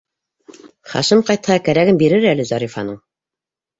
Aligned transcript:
Хашим 0.93 1.21
ҡайтһа, 1.29 1.59
кәрәген 1.67 2.01
бирер 2.03 2.27
әле 2.33 2.47
Зарифаның! 2.53 2.99